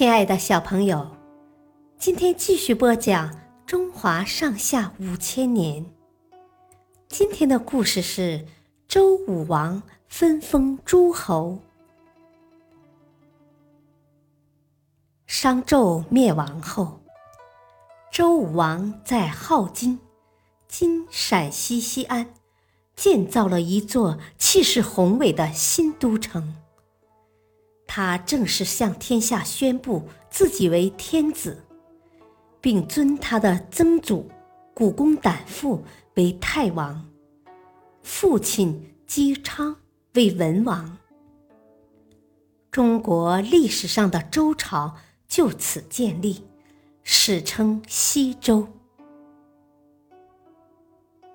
[0.00, 1.06] 亲爱的小朋友，
[1.98, 3.30] 今天继续播讲
[3.66, 5.84] 《中华上下五千年》。
[7.06, 8.46] 今天的故事是
[8.88, 11.58] 周武王分封诸侯。
[15.26, 17.02] 商纣灭亡后，
[18.10, 19.98] 周武王在镐京
[20.66, 22.32] （今陕西西安）
[22.96, 26.56] 建造了一座气势宏伟的新都城。
[28.00, 31.62] 他正式向天下宣布自己为天子，
[32.58, 34.26] 并尊他的曾祖
[34.72, 35.84] 古公胆父
[36.14, 37.06] 为太王，
[38.02, 39.76] 父亲姬昌
[40.14, 40.96] 为文王。
[42.70, 44.96] 中国历史上的周朝
[45.28, 46.46] 就此建立，
[47.02, 48.66] 史称西周。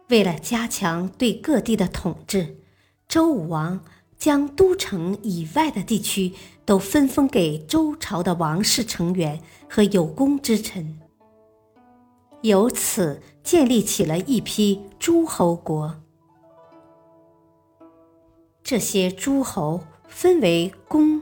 [0.09, 2.57] 为了加强对各地的统治，
[3.07, 3.85] 周武王。
[4.17, 6.33] 将都城以外的地区
[6.65, 10.99] 都分封给周朝的王室成员和有功之臣，
[12.41, 16.01] 由此建立起了一批诸侯国。
[18.63, 21.21] 这些诸侯分为公、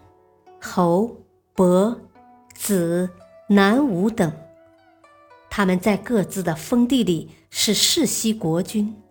[0.62, 1.18] 侯、
[1.54, 2.00] 伯、
[2.56, 3.10] 子、
[3.50, 4.32] 南吴等，
[5.50, 9.03] 他们在各自的封地里是世袭国君。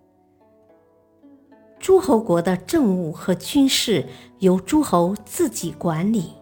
[1.82, 6.32] 诸侯国的政务和军事由诸侯自己管理，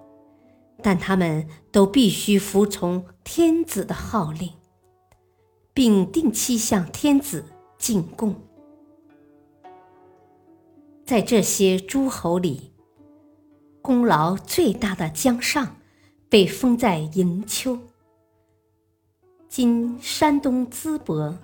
[0.83, 4.53] 但他们都必须服从天子的号令，
[5.73, 7.47] 并定期向天子
[7.79, 8.35] 进贡。
[11.07, 12.75] 在这些诸侯里，
[13.81, 15.77] 功劳最大的姜尚
[16.29, 17.79] 被封在营丘
[19.49, 21.39] （今山东淄博），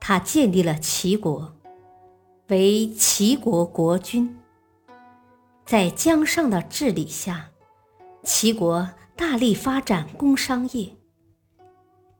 [0.00, 1.52] 他建立了齐国。
[2.48, 4.38] 为齐国国君，
[5.64, 7.50] 在姜尚的治理下，
[8.22, 10.96] 齐国大力发展工商业，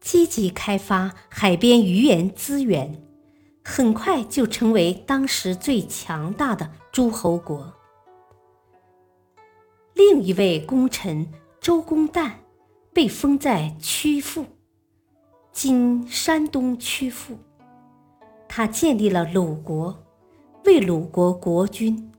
[0.01, 3.01] 积极开发海边渔盐资源，
[3.65, 7.73] 很快就成为当时最强大的诸侯国。
[9.95, 11.31] 另一位功臣
[11.61, 12.33] 周公旦
[12.93, 14.45] 被封在曲阜
[15.53, 17.39] （今山东曲阜），
[18.49, 20.03] 他建立了鲁国。
[20.67, 22.11] 为鲁国国君。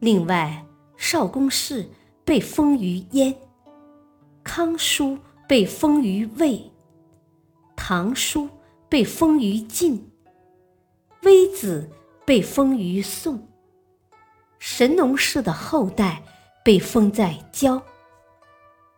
[0.00, 0.66] 另外，
[0.98, 1.88] 少公氏
[2.26, 3.34] 被封于燕，
[4.44, 5.16] 康叔
[5.48, 6.70] 被封于魏，
[7.74, 8.46] 唐叔
[8.86, 10.10] 被封于晋，
[11.22, 11.88] 微子
[12.26, 13.48] 被封于宋，
[14.58, 16.22] 神农氏的后代
[16.62, 17.82] 被封在焦，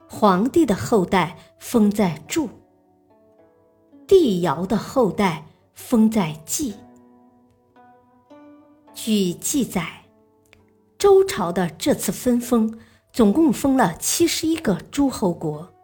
[0.08, 2.48] 黄帝的后代封在祝，
[4.08, 6.74] 帝尧的后代封在季。
[9.04, 10.04] 据记载，
[10.96, 12.78] 周朝的这次分封
[13.12, 15.74] 总共封了七十一个诸侯国，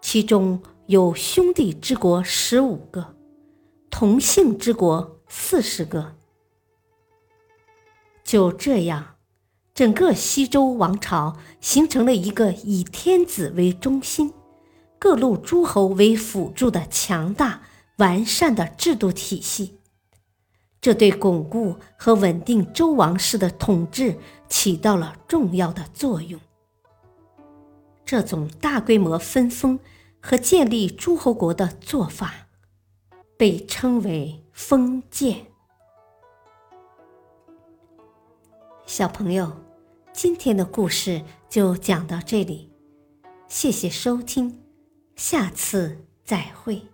[0.00, 3.16] 其中有兄弟之国十五个，
[3.90, 6.14] 同姓之国四十个。
[8.22, 9.16] 就这样，
[9.74, 14.32] 整个西周王朝形成了一个以天子为中心、
[14.96, 17.62] 各路诸侯为辅助的强大
[17.96, 19.80] 完善的制度体系。
[20.82, 26.40] 这对巩固和稳定周王室的统治起到了重要的作用。
[28.04, 29.78] 这种大规模分封
[30.20, 32.48] 和建立诸侯国的做法，
[33.38, 35.46] 被称为封建。
[38.84, 39.52] 小朋友，
[40.12, 42.72] 今天的故事就讲到这里，
[43.46, 44.60] 谢谢收听，
[45.14, 46.91] 下次再会。